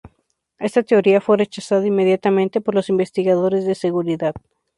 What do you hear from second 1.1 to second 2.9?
fue rechazada inmediatamente por los